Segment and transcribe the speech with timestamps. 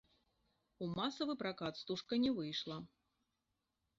[0.85, 2.77] У масавы пракат стужка не выйшла.